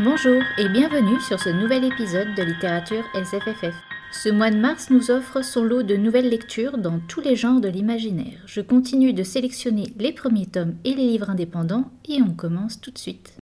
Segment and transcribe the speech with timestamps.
[0.00, 3.74] Bonjour et bienvenue sur ce nouvel épisode de littérature SFFF.
[4.12, 7.60] Ce mois de mars nous offre son lot de nouvelles lectures dans tous les genres
[7.60, 8.38] de l'imaginaire.
[8.46, 12.92] Je continue de sélectionner les premiers tomes et les livres indépendants et on commence tout
[12.92, 13.38] de suite.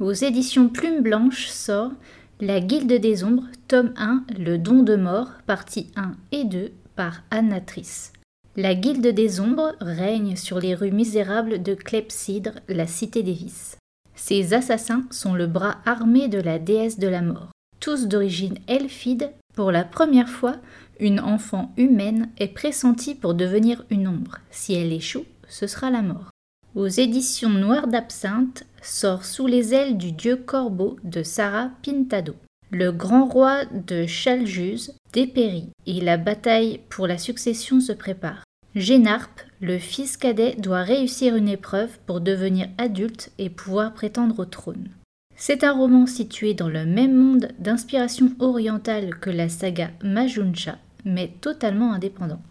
[0.00, 1.92] Aux éditions Plume Blanche sort
[2.40, 7.22] La Guilde des Ombres, tome 1, Le Don de Mort, partie 1 et 2 par
[7.30, 8.12] Anna Triss.
[8.56, 13.78] La Guilde des Ombres règne sur les rues misérables de Clepsydre, la cité des vices.
[14.26, 17.50] Ces assassins sont le bras armé de la déesse de la mort.
[17.78, 20.56] Tous d'origine elfide, pour la première fois,
[20.98, 24.38] une enfant humaine est pressentie pour devenir une ombre.
[24.50, 26.30] Si elle échoue, ce sera la mort.
[26.74, 32.34] Aux éditions Noires d'Absinthe sort Sous les ailes du dieu corbeau de Sarah Pintado.
[32.70, 38.43] Le grand roi de Chaljuse dépérit et la bataille pour la succession se prépare.
[38.74, 44.44] Génarpe, le fils cadet, doit réussir une épreuve pour devenir adulte et pouvoir prétendre au
[44.44, 44.88] trône.
[45.36, 51.32] C'est un roman situé dans le même monde d'inspiration orientale que la saga Majuncha, mais
[51.40, 52.42] totalement indépendant.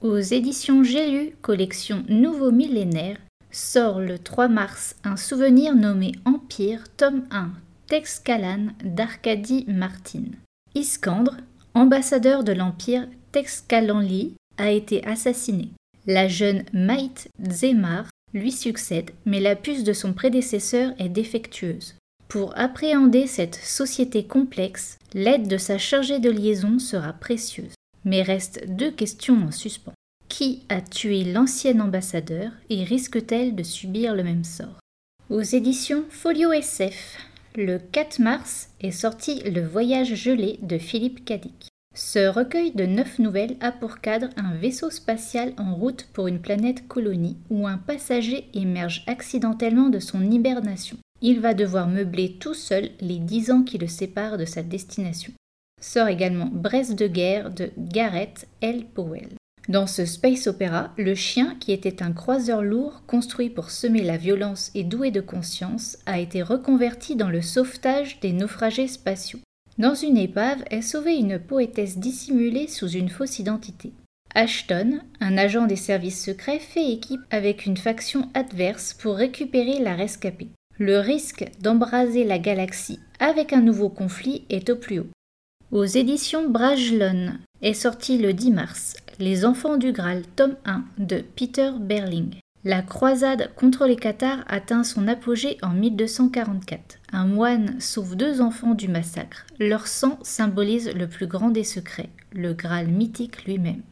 [0.00, 3.18] Aux éditions J'ai collection Nouveau Millénaire,
[3.50, 7.50] sort le 3 mars un souvenir nommé Empire, tome 1,
[7.86, 10.24] texte Calan d'Arcadie Martin.
[10.74, 11.36] Iskandre,
[11.74, 15.70] ambassadeur de l'Empire Texcalanli, a été assassiné.
[16.06, 21.94] La jeune Maït Zemar lui succède, mais la puce de son prédécesseur est défectueuse.
[22.28, 27.74] Pour appréhender cette société complexe, l'aide de sa chargée de liaison sera précieuse.
[28.04, 29.92] Mais restent deux questions en suspens.
[30.28, 34.80] Qui a tué l'ancien ambassadeur et risque-t-elle de subir le même sort?
[35.28, 37.18] Aux éditions Folio SF,
[37.54, 41.68] le 4 mars est sorti Le Voyage gelé de Philippe Cadic.
[41.94, 46.40] Ce recueil de neuf nouvelles a pour cadre un vaisseau spatial en route pour une
[46.40, 52.52] planète colonie où un passager émerge accidentellement de son hibernation il va devoir meubler tout
[52.54, 55.32] seul les dix ans qui le séparent de sa destination.
[55.80, 58.84] Sort également Brest de guerre de Gareth L.
[58.92, 59.28] Powell.
[59.68, 64.16] Dans ce space opéra, le chien, qui était un croiseur lourd construit pour semer la
[64.16, 69.38] violence et doué de conscience, a été reconverti dans le sauvetage des naufragés spatiaux.
[69.78, 73.92] Dans une épave est sauvée une poétesse dissimulée sous une fausse identité.
[74.34, 79.94] Ashton, un agent des services secrets, fait équipe avec une faction adverse pour récupérer la
[79.94, 80.48] rescapée
[80.82, 85.10] le risque d'embraser la galaxie avec un nouveau conflit est au plus haut.
[85.70, 91.22] Aux éditions Brajlon est sorti le 10 mars Les Enfants du Graal, tome 1 de
[91.36, 92.34] Peter Berling.
[92.64, 96.98] La croisade contre les Cathares atteint son apogée en 1244.
[97.12, 99.46] Un moine sauve deux enfants du massacre.
[99.58, 103.82] Leur sang symbolise le plus grand des secrets, le Graal mythique lui-même.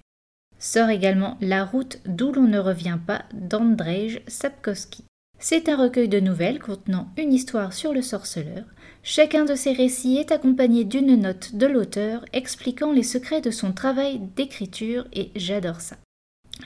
[0.61, 5.05] Sort également La route d'où l'on ne revient pas d'Andrzej Sapkowski.
[5.41, 8.65] C'est un recueil de nouvelles contenant une histoire sur le sorceleur.
[9.03, 13.73] Chacun de ces récits est accompagné d'une note de l'auteur expliquant les secrets de son
[13.73, 15.97] travail d'écriture et j'adore ça.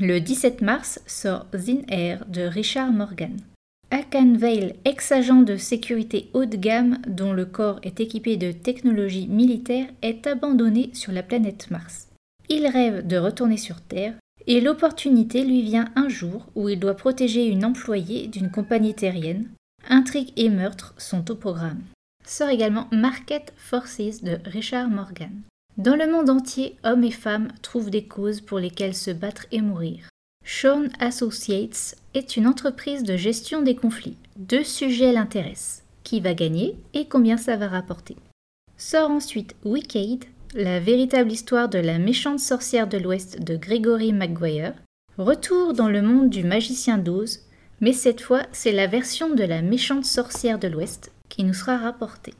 [0.00, 3.36] Le 17 mars sort Zin Air de Richard Morgan.
[3.92, 9.28] Akan Vale, ex-agent de sécurité haut de gamme dont le corps est équipé de technologies
[9.28, 12.08] militaires, est abandonné sur la planète Mars.
[12.48, 14.14] Il rêve de retourner sur Terre,
[14.48, 19.48] et l'opportunité lui vient un jour où il doit protéger une employée d'une compagnie terrienne.
[19.88, 21.82] Intrigues et meurtres sont au programme.
[22.26, 25.30] Sort également Market Forces de Richard Morgan.
[25.76, 29.60] Dans le monde entier, hommes et femmes trouvent des causes pour lesquelles se battre et
[29.60, 30.08] mourir.
[30.44, 34.16] Sean Associates est une entreprise de gestion des conflits.
[34.36, 35.82] Deux sujets l'intéressent.
[36.04, 38.16] Qui va gagner et combien ça va rapporter?
[38.76, 40.24] Sort ensuite Wicked
[40.54, 44.74] la véritable histoire de la méchante sorcière de l'Ouest de Gregory Maguire,
[45.18, 47.40] retour dans le monde du magicien d'Oz,
[47.80, 51.76] mais cette fois c'est la version de la méchante sorcière de l'Ouest qui nous sera
[51.76, 52.34] rapportée.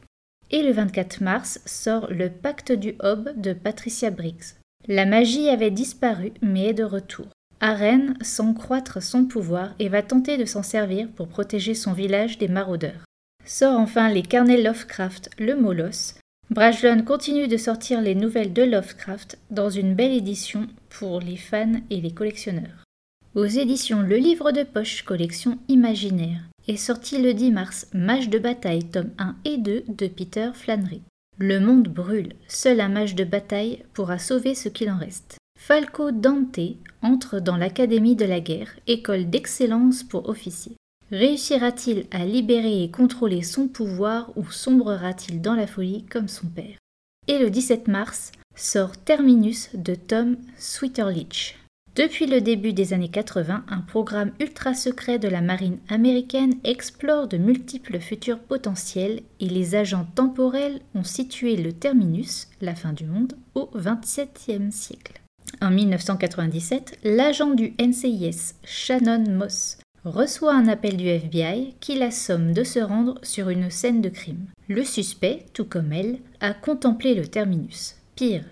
[0.55, 4.55] Et le 24 mars sort Le Pacte du Hob de Patricia Briggs.
[4.87, 7.27] La magie avait disparu mais est de retour.
[7.59, 12.39] Arène sent croître son pouvoir et va tenter de s'en servir pour protéger son village
[12.39, 13.05] des maraudeurs.
[13.45, 16.15] Sort enfin les carnets Lovecraft, le Molosse,
[16.51, 21.81] Brajlon continue de sortir les nouvelles de Lovecraft dans une belle édition pour les fans
[21.91, 22.85] et les collectionneurs.
[23.35, 28.39] Aux éditions Le Livre de Poche collection imaginaire est sorti le 10 mars Mage de
[28.39, 31.03] bataille tome 1 et 2 de Peter Flannery.
[31.39, 35.37] Le monde brûle, seul un mage de bataille pourra sauver ce qu'il en reste.
[35.59, 36.61] Falco Dante
[37.03, 40.77] entre dans l'Académie de la guerre, école d'excellence pour officiers.
[41.11, 46.79] Réussira-t-il à libérer et contrôler son pouvoir ou sombrera-t-il dans la folie comme son père?
[47.29, 51.57] Et le 17 mars sort Terminus de Tom Sweeterlich.
[51.97, 57.29] Depuis le début des années 80, un programme ultra secret de la marine américaine explore
[57.29, 63.05] de multiples futurs potentiels et les agents temporels ont situé le terminus, la fin du
[63.05, 65.21] monde, au XXVIIe siècle.
[65.63, 72.65] En 1997, l'agent du NCIS, Shannon Moss, reçoit un appel du FBI qui l'assomme de
[72.65, 74.47] se rendre sur une scène de crime.
[74.69, 77.95] Le suspect, tout comme elle, a contemplé le terminus.
[78.17, 78.45] Pire,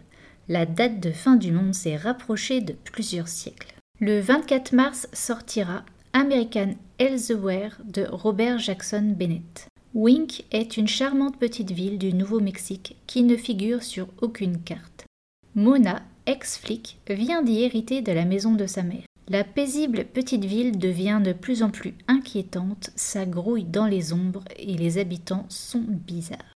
[0.52, 3.74] la date de fin du monde s'est rapprochée de plusieurs siècles.
[4.00, 5.82] Le 24 mars sortira
[6.12, 9.68] American Elsewhere de Robert Jackson Bennett.
[9.94, 15.06] Wink est une charmante petite ville du Nouveau-Mexique qui ne figure sur aucune carte.
[15.54, 19.06] Mona, ex-flic, vient d'y hériter de la maison de sa mère.
[19.28, 24.44] La paisible petite ville devient de plus en plus inquiétante, ça grouille dans les ombres
[24.58, 26.52] et les habitants sont bizarres.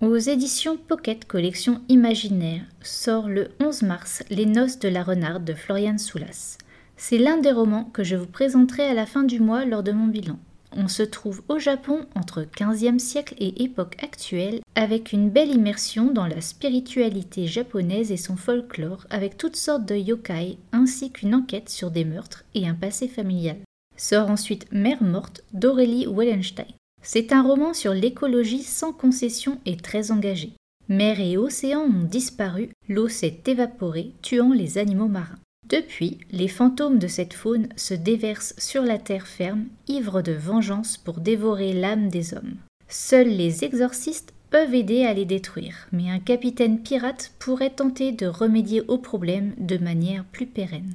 [0.00, 5.54] Aux éditions Pocket Collection Imaginaire sort le 11 mars Les Noces de la Renarde de
[5.54, 6.56] Florian Soulas.
[6.96, 9.90] C'est l'un des romans que je vous présenterai à la fin du mois lors de
[9.90, 10.38] mon bilan.
[10.70, 16.12] On se trouve au Japon entre 15e siècle et époque actuelle, avec une belle immersion
[16.12, 21.70] dans la spiritualité japonaise et son folklore, avec toutes sortes de yokai, ainsi qu'une enquête
[21.70, 23.56] sur des meurtres et un passé familial.
[23.96, 26.66] Sort ensuite Mère morte d'Aurélie Wellenstein.
[27.02, 30.52] C'est un roman sur l'écologie sans concession et très engagé.
[30.88, 35.38] Mer et océan ont disparu, l'eau s'est évaporée, tuant les animaux marins.
[35.68, 40.96] Depuis, les fantômes de cette faune se déversent sur la terre ferme, ivres de vengeance
[40.96, 42.56] pour dévorer l'âme des hommes.
[42.88, 48.26] Seuls les exorcistes peuvent aider à les détruire, mais un capitaine pirate pourrait tenter de
[48.26, 50.94] remédier au problème de manière plus pérenne.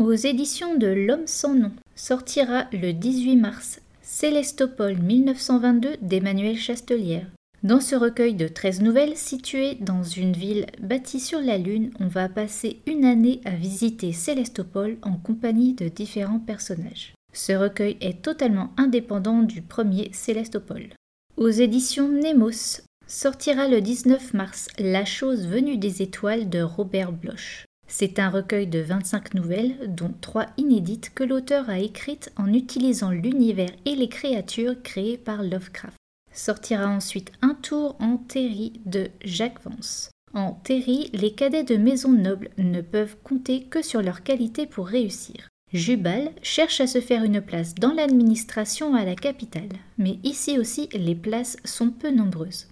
[0.00, 3.80] Aux éditions de L'Homme sans nom sortira le 18 mars
[4.12, 7.28] Célestopole 1922 d'Emmanuel Chastelière.
[7.62, 12.08] Dans ce recueil de 13 nouvelles situées dans une ville bâtie sur la Lune, on
[12.08, 17.14] va passer une année à visiter Célestopole en compagnie de différents personnages.
[17.32, 20.88] Ce recueil est totalement indépendant du premier Célestopole.
[21.36, 27.64] Aux éditions Nemos sortira le 19 mars La chose venue des étoiles de Robert Bloch.
[27.92, 33.10] C'est un recueil de 25 nouvelles, dont trois inédites que l'auteur a écrites en utilisant
[33.10, 35.96] l'univers et les créatures créées par Lovecraft.
[36.32, 40.10] Sortira ensuite Un tour en Terry de Jacques Vance.
[40.32, 44.86] En Terry, les cadets de maisons nobles ne peuvent compter que sur leur qualité pour
[44.86, 45.48] réussir.
[45.72, 50.88] Jubal cherche à se faire une place dans l'administration à la capitale, mais ici aussi
[50.92, 52.68] les places sont peu nombreuses.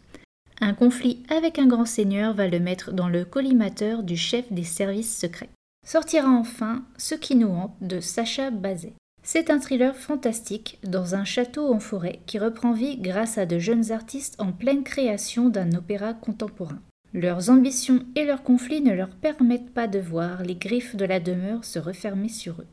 [0.60, 4.64] Un conflit avec un grand seigneur va le mettre dans le collimateur du chef des
[4.64, 5.50] services secrets.
[5.86, 8.94] Sortira enfin Ce qui nous hante de Sacha Bazet.
[9.22, 13.58] C'est un thriller fantastique dans un château en forêt qui reprend vie grâce à de
[13.58, 16.80] jeunes artistes en pleine création d'un opéra contemporain.
[17.14, 21.20] Leurs ambitions et leurs conflits ne leur permettent pas de voir les griffes de la
[21.20, 22.66] demeure se refermer sur eux.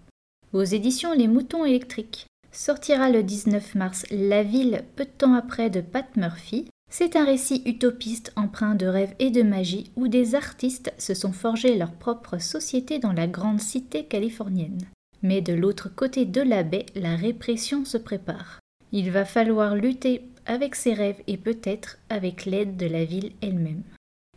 [0.53, 5.69] Aux éditions Les Moutons électriques sortira le 19 mars La ville peu de temps après
[5.69, 6.67] de Pat Murphy,
[6.97, 11.33] c'est un récit utopiste empreint de rêves et de magie où des artistes se sont
[11.33, 14.79] forgés leur propre société dans la grande cité californienne.
[15.21, 18.61] Mais de l'autre côté de la baie, la répression se prépare.
[18.93, 23.83] Il va falloir lutter avec ses rêves et peut-être avec l'aide de la ville elle-même.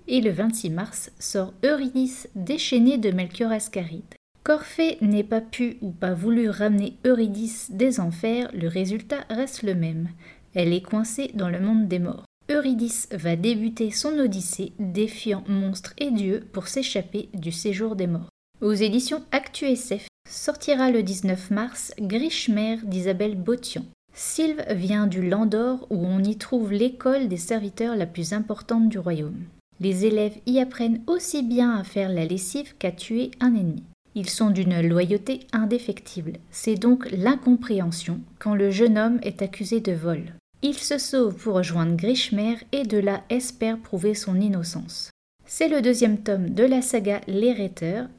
[0.08, 4.16] Et le 26 mars sort Eurydice déchaînée de Melchior Ascaride.
[4.42, 9.76] Corphée n'ait pas pu ou pas voulu ramener Eurydice des enfers, le résultat reste le
[9.76, 10.08] même.
[10.54, 12.24] Elle est coincée dans le monde des morts.
[12.50, 18.30] Eurydice va débuter son odyssée défiant monstres et dieux pour s'échapper du séjour des morts.
[18.62, 23.84] Aux éditions Actu SF sortira le 19 mars Grichmer d'Isabelle Botian.
[24.14, 28.98] Sylve vient du Landor où on y trouve l'école des serviteurs la plus importante du
[28.98, 29.44] royaume.
[29.80, 33.84] Les élèves y apprennent aussi bien à faire la lessive qu'à tuer un ennemi.
[34.14, 36.32] Ils sont d'une loyauté indéfectible.
[36.50, 40.32] C'est donc l'incompréhension quand le jeune homme est accusé de vol.
[40.60, 45.12] Il se sauve pour rejoindre Grishmer et de là espère prouver son innocence.
[45.46, 47.70] C'est le deuxième tome de la saga Les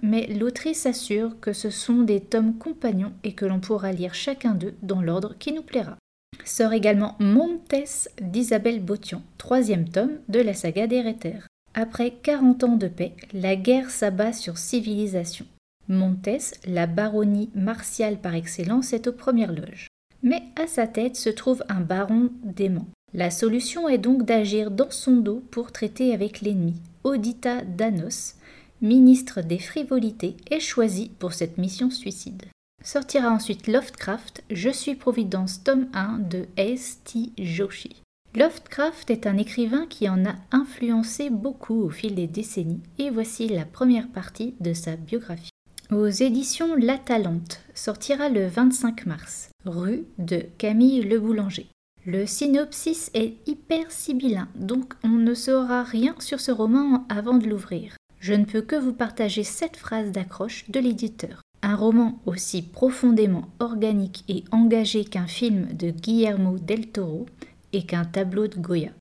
[0.02, 4.56] mais l'autrice assure que ce sont des tomes compagnons et que l'on pourra lire chacun
[4.56, 5.98] d'eux dans l'ordre qui nous plaira.
[6.46, 11.46] Sort également Montes d'Isabelle Botian, troisième tome de la saga des.
[11.74, 15.46] Après 40 ans de paix, la guerre s'abat sur civilisation.
[15.90, 19.89] Montes, la baronnie martiale par excellence, est aux premières loges
[20.24, 22.88] mais à sa tête se trouve un baron dément.
[23.14, 26.76] La solution est donc d'agir dans son dos pour traiter avec l'ennemi.
[27.04, 28.36] Odita Danos,
[28.82, 32.46] ministre des frivolités, est choisi pour cette mission suicide.
[32.84, 37.32] Sortira ensuite Lovecraft, Je suis Providence, tome 1 de S.T.
[37.38, 38.02] Joshi.
[38.36, 43.50] Lovecraft est un écrivain qui en a influencé beaucoup au fil des décennies, et voici
[43.50, 45.50] la première partie de sa biographie.
[45.92, 51.68] Aux éditions La Talente sortira le 25 mars, rue de Camille Le Boulanger.
[52.06, 57.48] Le synopsis est hyper sibyllin, donc on ne saura rien sur ce roman avant de
[57.48, 57.98] l'ouvrir.
[58.20, 61.42] Je ne peux que vous partager cette phrase d'accroche de l'éditeur.
[61.62, 67.26] Un roman aussi profondément organique et engagé qu'un film de Guillermo del Toro
[67.74, 68.92] et qu'un tableau de Goya.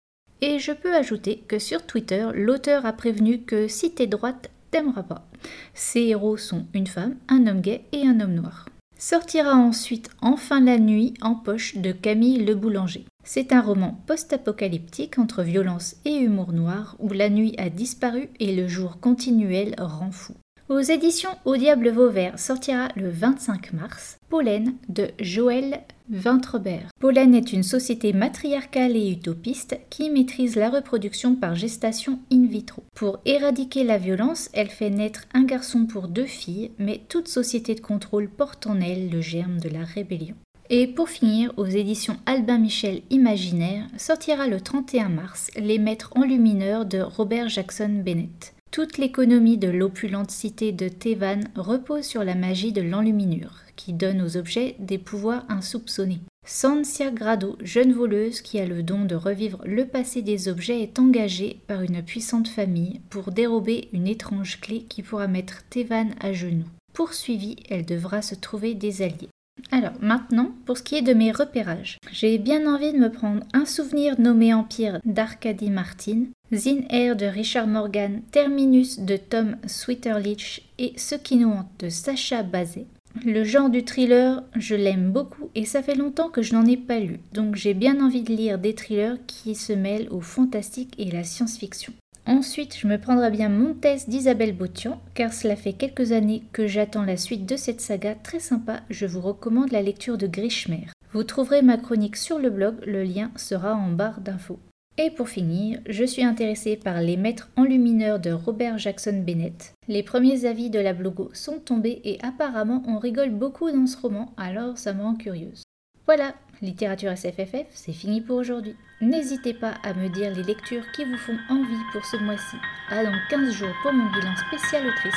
[0.41, 5.05] Et je peux ajouter que sur Twitter, l'auteur a prévenu que si t'es droite, t'aimeras
[5.05, 5.29] pas.
[5.73, 8.67] Ses héros sont une femme, un homme gay et un homme noir.
[9.01, 13.05] Sortira ensuite Enfin la nuit en poche de Camille Le Boulanger.
[13.23, 18.57] C'est un roman post-apocalyptique entre violence et humour noir où la nuit a disparu et
[18.57, 20.35] le jour continuel rend fou.
[20.69, 26.91] Aux éditions Au Diable Vauvert sortira le 25 mars Pollen de Joël Ventrebert.
[27.01, 32.83] Pollen est une société matriarcale et utopiste qui maîtrise la reproduction par gestation in vitro.
[32.95, 37.75] Pour éradiquer la violence, elle fait naître un garçon pour deux filles, mais toute société
[37.75, 40.37] de contrôle porte en elle le germe de la rébellion.
[40.69, 46.85] Et pour finir, aux éditions Albin Michel Imaginaire sortira le 31 mars Les Maîtres enlumineurs
[46.85, 48.53] de Robert Jackson Bennett.
[48.71, 54.21] Toute l'économie de l'opulente cité de Thévan repose sur la magie de l'enluminure, qui donne
[54.21, 56.21] aux objets des pouvoirs insoupçonnés.
[56.47, 60.99] Sancia Grado, jeune voleuse qui a le don de revivre le passé des objets, est
[60.99, 66.33] engagée par une puissante famille pour dérober une étrange clé qui pourra mettre Thévan à
[66.33, 66.69] genoux.
[66.93, 69.29] Poursuivie, elle devra se trouver des alliés.
[69.71, 73.45] Alors maintenant, pour ce qui est de mes repérages, j'ai bien envie de me prendre
[73.53, 80.69] un souvenir nommé Empire d'Arcadie Martin, Zin Air de Richard Morgan, Terminus de Tom Sweeterlich
[80.79, 82.87] et Ce qui nous hante de Sacha Bazet.
[83.25, 86.77] Le genre du thriller, je l'aime beaucoup et ça fait longtemps que je n'en ai
[86.77, 90.95] pas lu, donc j'ai bien envie de lire des thrillers qui se mêlent au fantastique
[90.99, 91.93] et la science-fiction.
[92.29, 97.05] Ensuite, je me prendrai bien Montès d'Isabelle Botian, car cela fait quelques années que j'attends
[97.05, 98.81] la suite de cette saga très sympa.
[98.91, 100.89] Je vous recommande la lecture de Grishmer.
[101.15, 104.59] Vous trouverez ma chronique sur le blog, le lien sera en barre d'infos.
[104.99, 109.73] Et pour finir, je suis intéressée par Les Maîtres enlumineurs de Robert Jackson Bennett.
[109.89, 113.97] Les premiers avis de la blogo sont tombés et apparemment on rigole beaucoup dans ce
[113.97, 115.63] roman, alors ça me rend curieuse.
[116.05, 118.75] Voilà, littérature SFFF, c'est fini pour aujourd'hui.
[119.01, 122.57] N'hésitez pas à me dire les lectures qui vous font envie pour ce mois-ci.
[122.91, 125.15] Dans 15 jours pour mon bilan spécial autrice.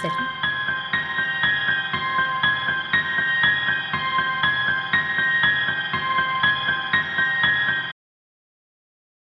[0.00, 0.47] Salut